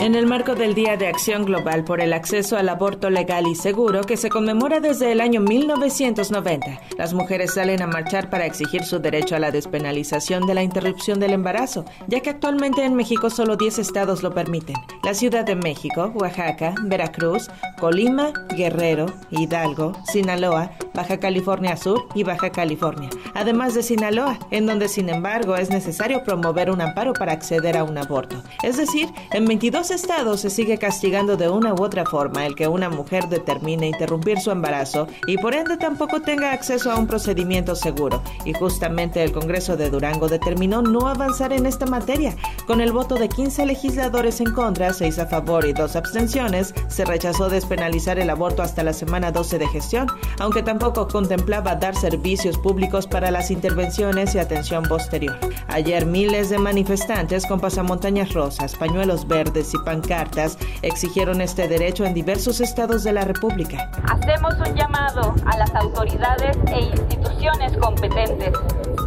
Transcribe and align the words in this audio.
En 0.00 0.14
el 0.14 0.26
marco 0.26 0.54
del 0.54 0.76
Día 0.76 0.96
de 0.96 1.08
Acción 1.08 1.44
Global 1.44 1.82
por 1.82 2.00
el 2.00 2.12
Acceso 2.12 2.56
al 2.56 2.68
Aborto 2.68 3.10
Legal 3.10 3.48
y 3.48 3.56
Seguro, 3.56 4.02
que 4.02 4.16
se 4.16 4.28
conmemora 4.28 4.78
desde 4.78 5.10
el 5.10 5.20
año 5.20 5.40
1990, 5.40 6.80
las 6.96 7.14
mujeres 7.14 7.54
salen 7.54 7.82
a 7.82 7.88
marchar 7.88 8.30
para 8.30 8.46
exigir 8.46 8.84
su 8.84 9.00
derecho 9.00 9.34
a 9.34 9.40
la 9.40 9.50
despenalización 9.50 10.46
de 10.46 10.54
la 10.54 10.62
interrupción 10.62 11.18
del 11.18 11.32
embarazo, 11.32 11.84
ya 12.06 12.20
que 12.20 12.30
actualmente 12.30 12.84
en 12.84 12.94
México 12.94 13.28
solo 13.28 13.56
10 13.56 13.80
estados 13.80 14.22
lo 14.22 14.32
permiten. 14.32 14.76
La 15.02 15.14
Ciudad 15.14 15.44
de 15.44 15.56
México, 15.56 16.12
Oaxaca, 16.14 16.76
Veracruz, 16.84 17.50
Colima, 17.80 18.32
Guerrero, 18.56 19.06
Hidalgo, 19.30 19.94
Sinaloa, 20.04 20.70
Baja 20.94 21.18
California 21.18 21.76
Sur 21.76 22.06
y 22.14 22.22
Baja 22.22 22.50
California, 22.50 23.10
además 23.34 23.74
de 23.74 23.82
Sinaloa, 23.82 24.38
en 24.52 24.66
donde 24.66 24.88
sin 24.88 25.08
embargo 25.08 25.56
es 25.56 25.70
necesario 25.70 26.22
promover 26.22 26.70
un 26.70 26.80
amparo 26.80 27.12
para 27.14 27.32
acceder 27.32 27.76
a 27.76 27.82
un 27.82 27.98
aborto. 27.98 28.42
Es 28.62 28.76
decir, 28.76 29.08
en 29.32 29.44
22 29.44 29.87
estados 29.90 30.40
se 30.40 30.50
sigue 30.50 30.78
castigando 30.78 31.36
de 31.36 31.48
una 31.48 31.74
u 31.74 31.82
otra 31.82 32.04
forma 32.04 32.46
el 32.46 32.54
que 32.54 32.68
una 32.68 32.88
mujer 32.90 33.28
determine 33.28 33.88
interrumpir 33.88 34.40
su 34.40 34.50
embarazo 34.50 35.06
y 35.26 35.36
por 35.38 35.54
ende 35.54 35.76
tampoco 35.76 36.20
tenga 36.20 36.52
acceso 36.52 36.90
a 36.90 36.96
un 36.96 37.06
procedimiento 37.06 37.74
seguro. 37.74 38.22
Y 38.44 38.52
justamente 38.52 39.22
el 39.22 39.32
Congreso 39.32 39.76
de 39.76 39.90
Durango 39.90 40.28
determinó 40.28 40.82
no 40.82 41.08
avanzar 41.08 41.52
en 41.52 41.66
esta 41.66 41.86
materia. 41.86 42.36
Con 42.66 42.80
el 42.80 42.92
voto 42.92 43.14
de 43.16 43.28
15 43.28 43.66
legisladores 43.66 44.40
en 44.40 44.52
contra, 44.52 44.92
6 44.92 45.18
a 45.18 45.26
favor 45.26 45.64
y 45.66 45.72
2 45.72 45.96
abstenciones, 45.96 46.74
se 46.88 47.04
rechazó 47.04 47.48
despenalizar 47.48 48.18
el 48.18 48.30
aborto 48.30 48.62
hasta 48.62 48.82
la 48.82 48.92
semana 48.92 49.32
12 49.32 49.58
de 49.58 49.68
gestión, 49.68 50.08
aunque 50.38 50.62
tampoco 50.62 51.08
contemplaba 51.08 51.74
dar 51.74 51.96
servicios 51.96 52.58
públicos 52.58 53.06
para 53.06 53.30
las 53.30 53.50
intervenciones 53.50 54.34
y 54.34 54.38
atención 54.38 54.84
posterior. 54.84 55.36
Ayer 55.68 56.06
miles 56.06 56.50
de 56.50 56.58
manifestantes 56.58 57.46
con 57.46 57.60
pasamontañas 57.60 58.32
rosas, 58.34 58.74
pañuelos 58.76 59.26
verdes 59.26 59.74
y 59.74 59.77
pancartas 59.80 60.58
exigieron 60.82 61.40
este 61.40 61.68
derecho 61.68 62.04
en 62.04 62.14
diversos 62.14 62.60
estados 62.60 63.04
de 63.04 63.12
la 63.12 63.22
República. 63.22 63.90
Hacemos 64.10 64.54
un 64.66 64.74
llamado 64.74 65.34
a 65.46 65.56
las 65.56 65.74
autoridades 65.74 66.56
e 66.66 66.80
instituciones 66.80 67.76
competentes 67.78 68.52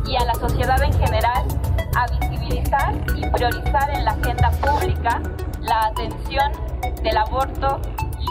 y 0.08 0.16
a 0.16 0.25
la 0.25 0.33
sociedad 0.36 0.81
en 0.83 0.94
general 0.94 1.45
a 1.95 2.08
visibilizar 2.19 2.95
y 3.16 3.30
priorizar 3.30 3.89
en 3.92 4.05
la 4.05 4.11
agenda 4.11 4.52
pública 4.52 5.22
la 5.61 5.88
atención 5.88 6.52
del 7.03 7.17
aborto 7.17 7.80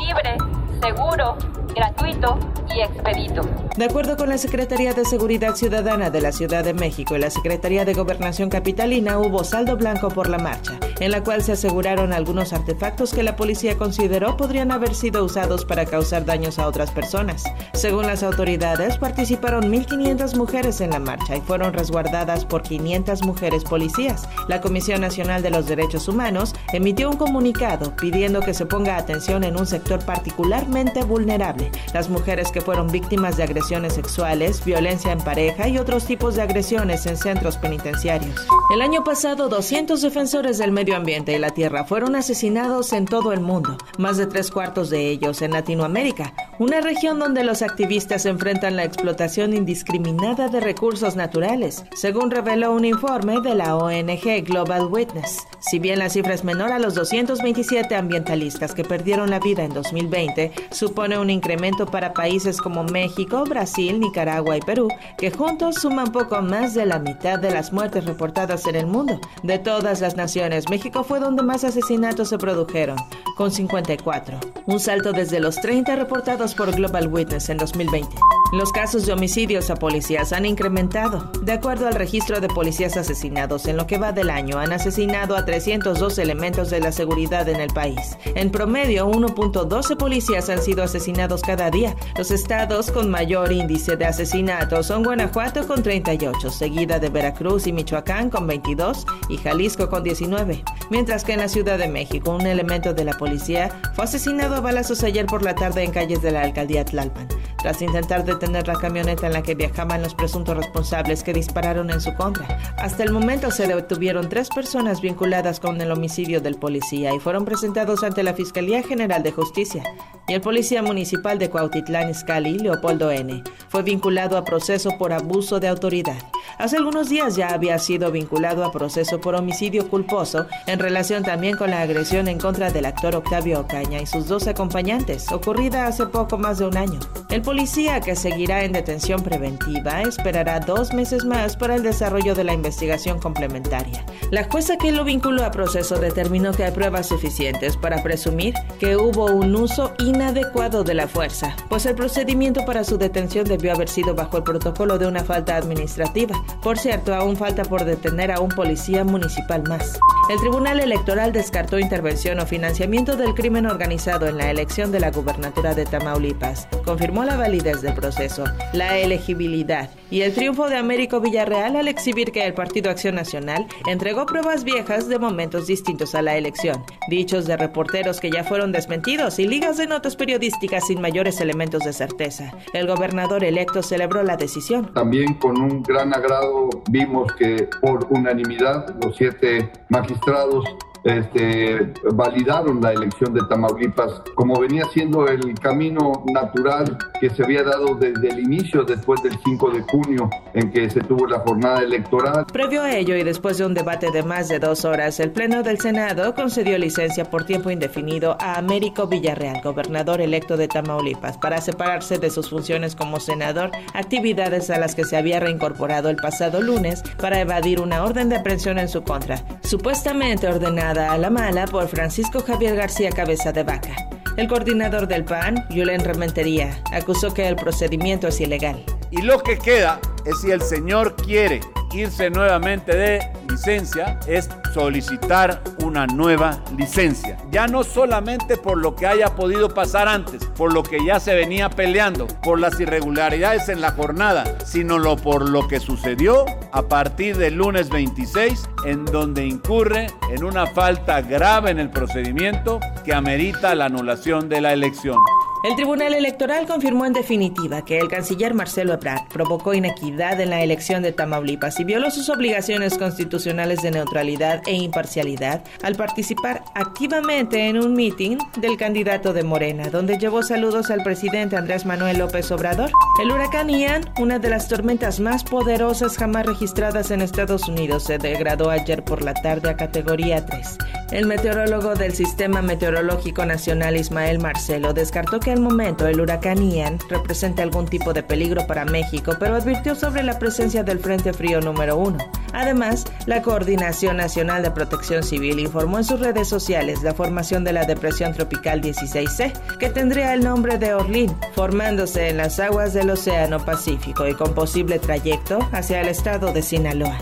libre, 0.07 0.37
seguro, 0.81 1.37
gratuito 1.75 2.39
y 2.75 2.81
expedito. 2.81 3.43
De 3.77 3.85
acuerdo 3.85 4.17
con 4.17 4.29
la 4.29 4.39
Secretaría 4.39 4.93
de 4.93 5.05
Seguridad 5.05 5.55
Ciudadana 5.55 6.11
de 6.11 6.21
la 6.21 6.33
Ciudad 6.33 6.65
de 6.65 6.75
México 6.75 7.17
y 7.17 7.21
la 7.21 7.31
Secretaría 7.31 7.85
de 7.85 7.95
Gobernación 7.95 8.51
Capitalina, 8.51 9.19
hubo 9.19 9.45
saldo 9.45 9.77
blanco 9.77 10.09
por 10.09 10.29
la 10.29 10.39
marcha, 10.39 10.79
en 11.01 11.11
la 11.11 11.25
cual 11.25 11.43
se 11.43 11.53
aseguraron 11.53 12.13
algunos 12.13 12.53
artefactos 12.53 13.13
que 13.13 13.23
la 13.23 13.37
policía 13.37 13.77
consideró 13.77 14.37
podrían 14.37 14.71
haber 14.71 14.95
sido 14.95 15.25
usados 15.25 15.65
para 15.65 15.87
causar 15.87 16.25
daños 16.25 16.59
a 16.59 16.69
otras 16.69 16.91
personas. 16.91 17.43
Según 17.73 18.07
las 18.07 18.23
autoridades, 18.23 18.99
participaron 18.99 19.73
1.500 19.73 20.37
mujeres 20.37 20.81
en 20.81 20.91
la 20.91 20.99
marcha 20.99 21.37
y 21.37 21.41
fueron 21.41 21.73
resguardadas 21.73 22.45
por 22.45 22.63
500 22.63 23.25
mujeres 23.25 23.65
policías. 23.65 24.29
La 24.49 24.61
Comisión 24.61 25.01
Nacional 25.01 25.43
de 25.43 25.51
los 25.51 25.67
Derechos 25.67 26.07
Humanos 26.09 26.55
emitió 26.73 27.11
un 27.11 27.17
comunicado 27.17 27.97
pidiendo 27.97 28.41
que 28.41 28.55
se 28.55 28.67
ponga 28.67 28.97
atención 28.97 29.45
en 29.45 29.59
un 29.59 29.67
sector 29.67 30.05
particularmente 30.05 31.03
vulnerable, 31.03 31.71
las 31.95 32.11
mujeres 32.11 32.51
que 32.53 32.61
fueron 32.61 32.89
víctimas 32.89 33.37
de 33.37 33.45
agresiones 33.45 33.95
sexuales, 33.95 34.65
violencia 34.65 35.13
en 35.13 35.19
pareja 35.19 35.69
y 35.69 35.79
otros 35.79 36.05
tipos 36.05 36.35
de 36.35 36.43
agresiones 36.43 37.07
en 37.07 37.17
centros 37.17 37.57
penitenciarios. 37.57 38.47
El 38.73 38.83
año 38.83 39.03
pasado, 39.03 39.49
200 39.49 40.03
defensores 40.03 40.59
del 40.59 40.73
medio 40.73 40.90
ambiente 40.95 41.33
y 41.33 41.39
la 41.39 41.51
tierra 41.51 41.85
fueron 41.85 42.17
asesinados 42.17 42.93
en 42.93 43.05
todo 43.05 43.33
el 43.33 43.41
mundo, 43.41 43.77
más 43.99 44.17
de 44.17 44.27
tres 44.27 44.51
cuartos 44.51 44.91
de 44.91 45.09
ellos 45.09 45.43
en 45.43 45.53
Latinoamérica, 45.53 46.35
una 46.59 46.81
región 46.81 47.19
donde 47.19 47.45
los 47.45 47.63
activistas 47.63 48.27
enfrentan 48.27 48.77
la 48.77 48.85
explotación 48.85 49.55
indiscriminada 49.55 50.49
de 50.49 50.61
recursos 50.61 51.17
naturales, 51.17 51.85
según 51.95 52.31
reveló 52.31 52.73
un 52.73 52.85
informe 52.85 53.41
de 53.41 53.55
la 53.55 53.77
ONG 53.77 54.45
Global 54.45 54.87
Witness. 54.87 55.47
Si 55.61 55.79
bien 55.79 55.99
la 55.99 56.09
cifra 56.09 56.35
es 56.35 56.45
menor 56.45 56.73
a 56.73 56.79
los 56.79 56.95
227 56.95 57.95
ambientalistas 57.95 58.75
que 58.75 58.85
perdieron 58.85 59.31
la 59.31 59.41
vida 59.41 59.65
en 59.65 59.73
2020, 59.75 60.53
supone 60.71 61.19
un 61.19 61.31
incremento 61.31 61.87
para 61.87 62.13
países 62.13 62.59
como 62.59 62.85
México, 62.85 63.45
Brasil, 63.45 64.01
Nicaragua 64.01 64.57
y 64.57 64.61
Perú, 64.61 64.89
que 65.19 65.31
juntos 65.31 65.77
suman 65.77 66.13
poco 66.13 66.41
más 66.43 66.75
de 66.75 66.87
la 66.87 66.99
mitad 66.99 67.39
de 67.39 67.51
las 67.51 67.73
muertes 67.73 68.05
reportadas 68.05 68.67
en 68.67 68.77
el 68.77 68.87
mundo. 68.87 69.21
De 69.43 69.59
todas 69.59 70.01
las 70.01 70.17
naciones, 70.17 70.69
México 70.81 71.05
fue 71.05 71.21
donde 71.21 71.43
más 71.43 71.63
asesinatos 71.63 72.31
se 72.31 72.39
produjeron, 72.39 72.97
con 73.37 73.51
54, 73.51 74.41
un 74.65 74.81
salto 74.81 75.13
desde 75.13 75.39
los 75.39 75.57
30 75.57 75.95
reportados 75.95 76.55
por 76.55 76.75
Global 76.75 77.07
Witness 77.09 77.51
en 77.51 77.59
2020. 77.59 78.17
Los 78.53 78.73
casos 78.73 79.07
de 79.07 79.13
homicidios 79.13 79.71
a 79.71 79.77
policías 79.77 80.33
han 80.33 80.45
incrementado. 80.45 81.31
De 81.41 81.53
acuerdo 81.53 81.87
al 81.87 81.95
registro 81.95 82.41
de 82.41 82.49
policías 82.49 82.97
asesinados, 82.97 83.67
en 83.67 83.77
lo 83.77 83.87
que 83.87 83.97
va 83.97 84.11
del 84.11 84.29
año 84.29 84.59
han 84.59 84.73
asesinado 84.73 85.37
a 85.37 85.45
302 85.45 86.19
elementos 86.19 86.69
de 86.69 86.81
la 86.81 86.91
seguridad 86.91 87.49
en 87.49 87.61
el 87.61 87.73
país. 87.73 88.19
En 88.35 88.51
promedio, 88.51 89.09
1.12 89.09 89.97
policías 89.97 90.51
han 90.51 90.61
sido 90.61 90.83
asesinados 90.83 91.43
cada 91.43 91.71
día. 91.71 91.95
Los 92.19 92.33
estados 92.33 92.91
con 92.91 93.09
mayor 93.09 93.53
índice 93.53 93.97
de 93.97 94.07
asesinatos 94.07 94.87
son 94.87 95.05
Guanajuato 95.05 95.69
con 95.69 95.85
38, 95.85 96.51
seguida 96.51 96.99
de 96.99 97.09
Veracruz 97.09 97.69
y 97.69 97.73
Michoacán 97.73 98.31
con 98.31 98.49
22 98.49 99.07
y 99.29 99.37
Jalisco 99.37 99.89
con 99.89 100.03
19. 100.03 100.65
Mientras 100.91 101.23
que 101.23 101.35
en 101.35 101.39
la 101.39 101.49
Ciudad 101.49 101.79
de 101.79 101.87
México, 101.87 102.33
un 102.33 102.47
elemento 102.49 102.95
de 102.95 103.05
la 103.05 103.13
policía 103.13 103.71
fue 103.95 104.07
asesinado 104.07 104.57
a 104.57 104.61
balazos 104.61 105.05
ayer 105.05 105.27
por 105.27 105.45
la 105.45 105.55
tarde 105.55 105.85
en 105.85 105.93
calles 105.93 106.21
de 106.21 106.33
la 106.33 106.43
alcaldía 106.43 106.85
Tlalpan, 106.85 107.29
tras 107.63 107.83
intentar 107.83 108.25
detener 108.25 108.67
la 108.67 108.75
camioneta 108.75 109.27
en 109.27 109.33
la 109.33 109.43
que 109.43 109.55
viajaban 109.55 110.03
los 110.03 110.15
presuntos 110.15 110.57
responsables 110.57 111.23
que 111.23 111.33
dispararon 111.33 111.91
en 111.91 112.01
su 112.01 112.15
contra. 112.15 112.47
Hasta 112.77 113.03
el 113.03 113.13
momento 113.13 113.51
se 113.51 113.67
detuvieron 113.67 114.29
tres 114.29 114.49
personas 114.49 115.01
vinculadas 115.01 115.61
con 115.61 115.81
el 115.81 115.93
homicidio 115.93 116.41
del 116.41 116.57
policía 116.57 117.15
y 117.15 117.21
fueron 117.21 117.45
presentados 117.45 118.03
ante 118.03 118.23
la 118.23 118.35
Fiscalía 118.35 118.83
General 118.83 119.23
de 119.23 119.33
Justicia. 119.33 119.83
Y 120.29 120.35
el 120.35 120.41
policía 120.41 120.83
municipal 120.83 121.39
de 121.39 121.51
Cuautitlán 121.51 122.11
Izcalli, 122.11 122.59
Leopoldo 122.59 123.11
N., 123.11 123.43
fue 123.69 123.83
vinculado 123.83 124.37
a 124.37 124.45
proceso 124.45 124.97
por 124.99 125.13
abuso 125.13 125.59
de 125.59 125.69
autoridad. 125.69 126.19
Hace 126.59 126.77
algunos 126.77 127.09
días 127.09 127.37
ya 127.37 127.49
había 127.49 127.79
sido 127.79 128.13
vinculado 128.13 128.65
a 128.65 128.73
proceso 128.73 129.21
por 129.21 129.35
homicidio 129.35 129.89
culposo 129.89 130.47
en 130.67 130.79
relación 130.79 131.23
también 131.23 131.57
con 131.57 131.71
la 131.71 131.83
agresión 131.83 132.29
en 132.29 132.39
contra 132.39 132.71
del 132.71 132.85
actor 132.85 133.17
Octavio 133.17 133.61
Ocaña 133.61 134.01
y 134.01 134.07
sus 134.07 134.29
dos 134.29 134.47
acompañantes, 134.47 135.31
ocurrida 135.33 135.87
hace 135.87 136.07
poco 136.07 136.39
más 136.39 136.59
de 136.59 136.67
un 136.67 136.77
año. 136.77 137.01
El 137.29 137.43
policía 137.51 138.01
que 138.01 138.15
seguirá 138.15 138.63
en 138.63 138.71
detención 138.71 139.25
preventiva 139.25 140.03
esperará 140.03 140.61
dos 140.61 140.93
meses 140.93 141.25
más 141.25 141.57
para 141.57 141.75
el 141.75 141.83
desarrollo 141.83 142.37
de 142.37 142.45
la 142.45 142.53
investigación 142.53 143.19
complementaria. 143.19 144.07
La 144.31 144.45
jueza 144.45 144.77
que 144.77 144.93
lo 144.93 145.03
vinculó 145.03 145.45
a 145.45 145.51
proceso 145.51 145.99
determinó 145.99 146.53
que 146.53 146.63
hay 146.63 146.71
pruebas 146.71 147.09
suficientes 147.09 147.77
para 147.77 148.05
presumir 148.05 148.55
que 148.79 148.95
hubo 148.95 149.25
un 149.25 149.57
uso 149.57 149.93
inadecuado 149.99 150.85
de 150.85 150.95
la 150.95 151.09
fuerza, 151.09 151.57
pues 151.69 151.87
el 151.87 151.97
procedimiento 151.97 152.65
para 152.65 152.85
su 152.85 152.99
detención 152.99 153.45
debió 153.45 153.73
haber 153.73 153.89
sido 153.89 154.15
bajo 154.15 154.37
el 154.37 154.45
protocolo 154.45 154.97
de 154.99 155.09
una 155.09 155.25
falta 155.25 155.57
administrativa. 155.57 156.41
Por 156.63 156.79
cierto, 156.79 157.13
aún 157.17 157.37
falta 157.37 157.65
por 157.65 157.85
detener 157.85 158.31
a 158.31 158.39
un 158.39 158.51
policía 158.51 159.03
municipal 159.03 159.65
más. 159.65 159.99
El 160.31 160.39
Tribunal 160.39 160.79
Electoral 160.79 161.33
descartó 161.33 161.81
intervención 161.81 162.39
o 162.39 162.47
financiamiento 162.47 163.17
del 163.17 163.35
crimen 163.35 163.67
organizado 163.67 164.29
en 164.29 164.37
la 164.37 164.49
elección 164.49 164.93
de 164.93 165.01
la 165.01 165.11
gubernatura 165.11 165.75
de 165.75 165.85
Tamaulipas. 165.85 166.69
Confirmó 166.85 167.25
la 167.25 167.37
validez 167.37 167.83
del 167.83 167.95
proceso, 167.95 168.45
la 168.73 168.97
elegibilidad 168.99 169.91
y 170.09 170.21
el 170.23 170.33
triunfo 170.33 170.69
de 170.69 170.77
Américo 170.77 171.21
Villarreal 171.21 171.75
al 171.75 171.89
exhibir 171.89 172.31
que 172.31 172.47
el 172.47 172.55
Partido 172.55 172.93
Acción 172.93 173.17
Nacional 173.17 173.67
entregó 173.89 174.25
pruebas 174.25 174.63
viejas 174.63 175.09
de 175.09 175.19
momentos 175.19 175.67
distintos 175.67 176.15
a 176.15 176.23
la 176.23 176.37
elección, 176.37 176.85
dichos 177.09 177.49
de 177.49 177.57
reporteros 177.57 178.21
que 178.21 178.31
ya 178.31 178.45
fueron 178.45 178.71
desmentidos 178.71 179.41
y 179.41 179.49
ligas 179.49 179.79
de 179.79 179.89
notas 179.89 180.15
periodísticas 180.15 180.87
sin 180.87 181.01
mayores 181.01 181.41
elementos 181.41 181.83
de 181.83 181.93
certeza. 181.93 182.53
El 182.73 182.87
gobernador 182.87 183.43
electo 183.43 183.83
celebró 183.83 184.23
la 184.23 184.37
decisión. 184.37 184.95
También 184.95 185.35
con 185.35 185.61
un 185.61 185.83
gran 185.83 186.15
agrado 186.15 186.71
vimos 186.89 187.33
que 187.33 187.69
por 187.81 188.07
unanimidad 188.11 188.95
los 189.03 189.17
siete 189.17 189.73
magistrados 189.89 190.20
ilustrados 190.27 190.65
este, 191.05 191.93
validaron 192.13 192.81
la 192.81 192.93
elección 192.93 193.33
de 193.33 193.41
Tamaulipas 193.49 194.23
como 194.35 194.59
venía 194.61 194.85
siendo 194.93 195.27
el 195.27 195.55
camino 195.59 196.25
natural 196.33 196.99
que 197.21 197.31
se 197.31 197.45
había 197.45 197.63
dado 197.63 197.95
desde 197.95 198.29
el 198.29 198.41
inicio, 198.41 198.85
después 198.85 199.23
del 199.23 199.39
5 199.45 199.71
de 199.71 199.83
junio, 199.83 200.31
en 200.55 200.71
que 200.71 200.91
se 200.91 201.01
tuvo 201.01 201.27
la 201.27 201.41
jornada 201.41 201.81
electoral. 201.81 202.47
Previo 202.53 202.83
a 202.83 202.95
ello 202.95 203.17
y 203.17 203.23
después 203.23 203.59
de 203.59 203.67
un 203.67 203.75
debate 203.75 204.11
de 204.11 204.23
más 204.23 204.49
de 204.49 204.59
dos 204.59 204.85
horas, 204.85 205.21
el 205.21 205.31
Pleno 205.31 205.63
del 205.63 205.81
Senado 205.81 206.35
concedió 206.35 206.79
licencia 206.79 207.25
por 207.25 207.45
tiempo 207.45 207.71
indefinido 207.71 208.37
a 208.41 208.59
Américo 208.59 209.07
Villarreal, 209.07 209.61
gobernador 209.63 210.21
electo 210.21 210.57
de 210.57 210.69
Tamaulipas, 210.69 211.39
para 211.39 211.61
separarse 211.61 212.19
de 212.19 212.31
sus 212.31 212.51
funciones 212.51 212.97
como 212.97 213.21
senador, 213.21 213.71
actividades 213.95 214.71
a 214.71 214.79
las 214.79 214.95
que 214.95 215.05
se 215.05 215.17
había 215.17 215.41
reincorporado 215.41 216.09
el 216.11 216.17
pasado 216.17 216.61
lunes 216.61 217.03
para 217.19 217.41
evadir 217.41 217.81
una 217.81 218.05
orden 218.05 218.29
de 218.29 218.37
aprehensión 218.37 218.79
en 218.79 218.89
su 218.89 219.03
contra, 219.03 219.45
supuestamente 219.63 220.49
ordenada 220.49 220.90
a 220.99 221.19
la 221.19 221.31
mala 221.31 221.67
por 221.67 221.89
Francisco 221.89 222.43
Javier 222.43 222.77
García 222.77 223.11
Cabeza 223.11 223.53
de 223.53 223.63
Vaca. 223.63 223.95
El 224.37 224.49
coordinador 224.49 225.07
del 225.07 225.25
PAN, 225.25 225.67
Julen 225.71 226.05
Rementería, 226.05 226.83
acusó 226.93 227.33
que 227.33 227.47
el 227.47 227.57
procedimiento 227.57 228.29
es 228.29 228.41
ilegal. 228.41 228.85
Y 229.11 229.23
lo 229.23 229.43
que 229.43 229.59
queda 229.59 230.01
es 230.25 230.41
si 230.41 230.51
el 230.51 230.63
señor 230.63 231.15
quiere 231.17 231.61
irse 231.95 232.31
nuevamente 232.31 232.97
de 232.97 233.21
licencia 233.49 234.19
es 234.27 234.49
solicitar 234.73 235.63
una 235.83 236.07
nueva 236.07 236.63
licencia. 236.77 237.37
Ya 237.51 237.67
no 237.67 237.85
solamente 237.85 238.57
por 238.57 238.79
lo 238.79 238.95
que 238.95 239.07
haya 239.07 239.35
podido 239.35 239.75
pasar 239.75 240.09
antes, 240.09 240.45
por 240.57 240.73
lo 240.73 240.83
que 240.83 241.05
ya 241.05 241.21
se 241.21 241.35
venía 241.35 241.71
peleando, 241.71 242.27
por 242.43 242.61
las 242.61 242.79
irregularidades 242.81 243.69
en 243.69 243.81
la 243.81 243.93
jornada, 243.93 244.45
sino 244.65 244.99
lo 244.99 245.17
por 245.17 245.49
lo 245.49 245.67
que 245.69 245.81
sucedió 245.81 246.45
a 246.73 246.83
partir 246.83 247.37
del 247.37 247.55
lunes 247.55 247.91
26, 247.91 248.69
en 248.87 249.05
donde 249.05 249.47
incurre 249.47 250.07
en 250.31 250.45
una 250.45 250.67
falta 250.67 251.21
grave 251.23 251.71
en 251.71 251.79
el 251.79 251.91
procedimiento 251.91 252.81
que 253.05 253.15
amerita 253.15 253.75
la 253.75 253.87
anulación 253.87 254.49
de 254.49 254.61
la 254.61 254.73
elección. 254.73 255.19
El 255.63 255.77
Tribunal 255.77 256.15
Electoral 256.15 256.67
confirmó 256.67 257.05
en 257.05 257.13
definitiva 257.13 257.85
que 257.85 257.99
el 257.99 258.09
canciller 258.09 258.55
Marcelo 258.55 258.95
Ebrard 258.95 259.29
provocó 259.29 259.75
inequidad 259.75 260.41
en 260.41 260.49
la 260.49 260.63
elección 260.63 261.03
de 261.03 261.13
Tamaulipas 261.13 261.79
y 261.79 261.85
violó 261.85 262.11
sus 262.11 262.31
obligaciones 262.31 262.97
constitucionales 262.97 263.83
de 263.83 263.91
neutralidad 263.91 264.63
e 264.67 264.73
imparcialidad 264.73 265.63
al 265.83 265.97
participar 265.97 266.65
activamente 266.75 267.69
en 267.69 267.77
un 267.77 267.93
mitin 267.93 268.39
del 268.57 268.79
candidato 268.79 269.35
de 269.35 269.43
Morena, 269.43 269.91
donde 269.91 270.17
llevó 270.17 270.43
saludos 270.43 270.91
al 270.91 271.03
presidente 271.03 271.59
Andrés 271.59 271.85
Manuel 271.85 272.21
López 272.21 272.51
Obrador. 272.53 272.91
El 273.23 273.31
huracán 273.31 273.69
Ian, 273.69 274.11
una 274.19 274.39
de 274.39 274.49
las 274.49 274.67
tormentas 274.67 275.21
más 275.21 275.45
poderosas 275.45 276.17
jamás 276.17 276.47
registradas 276.47 277.11
en 277.11 277.21
Estados 277.21 277.69
Unidos, 277.69 278.05
se 278.05 278.17
degradó 278.17 278.71
ayer 278.71 279.05
por 279.05 279.23
la 279.23 279.35
tarde 279.35 279.69
a 279.69 279.77
categoría 279.77 280.47
3. 280.47 280.79
El 281.11 281.27
meteorólogo 281.27 281.97
del 281.97 282.15
Sistema 282.15 282.63
Meteorológico 282.63 283.45
Nacional 283.45 283.97
Ismael 283.97 284.39
Marcelo 284.39 284.93
descartó 284.93 285.41
que 285.41 285.51
al 285.51 285.59
momento 285.59 286.07
el 286.07 286.21
huracán 286.21 286.71
Ian 286.71 286.99
represente 287.09 287.63
algún 287.63 287.87
tipo 287.87 288.13
de 288.13 288.23
peligro 288.23 288.65
para 288.69 288.85
México, 288.85 289.35
pero 289.41 289.57
advirtió 289.57 289.97
sobre 289.97 290.23
la 290.23 290.39
presencia 290.39 290.85
del 290.85 291.01
Frente 291.01 291.33
Frío 291.33 291.61
número 291.61 291.97
1. 291.97 292.19
Además, 292.53 293.07
la 293.27 293.43
Coordinación 293.43 294.19
Nacional 294.19 294.63
de 294.63 294.71
Protección 294.71 295.25
Civil 295.25 295.59
informó 295.59 295.99
en 295.99 296.05
sus 296.05 296.21
redes 296.21 296.47
sociales 296.47 297.03
la 297.03 297.13
formación 297.13 297.65
de 297.65 297.73
la 297.73 297.87
Depresión 297.87 298.33
Tropical 298.33 298.81
16C, 298.81 299.53
que 299.79 299.91
tendría 299.91 300.33
el 300.33 300.45
nombre 300.45 300.79
de 300.79 300.95
Orlín, 300.95 301.35
formándose 301.57 302.29
en 302.29 302.37
las 302.37 302.61
aguas 302.61 302.95
del 302.95 303.11
Océano 303.11 303.65
Pacífico 303.65 304.29
y 304.29 304.35
con 304.35 304.55
posible 304.55 305.01
trayecto 305.01 305.59
hacia 305.73 306.03
el 306.03 306.09
estado 306.09 306.53
de 306.53 306.63
Sinaloa. 306.63 307.19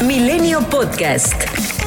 Milenio 0.00 0.60
Podcast. 0.62 1.77